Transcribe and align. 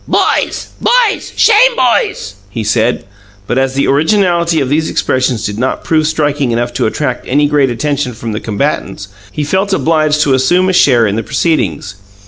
"Boys! 0.07 0.69
Boys! 0.81 1.31
Shame, 1.35 1.75
boys!" 1.75 2.33
he 2.49 2.63
said; 2.63 3.05
but, 3.45 3.59
as 3.59 3.75
the 3.75 3.85
originality 3.85 4.59
of 4.59 4.67
these 4.67 4.89
expressions 4.89 5.45
did 5.45 5.59
not 5.59 5.83
prove 5.83 6.07
striking 6.07 6.49
enough 6.49 6.73
to 6.73 6.87
attract 6.87 7.27
any 7.27 7.45
great 7.47 7.69
attention 7.69 8.13
from 8.15 8.31
the 8.31 8.39
combatants, 8.39 9.09
he 9.31 9.43
felt 9.43 9.73
obliged 9.73 10.21
to 10.23 10.33
assume 10.33 10.69
a 10.69 10.73
share 10.73 11.05
in 11.05 11.17
the 11.17 11.21
proceedings. 11.21 11.93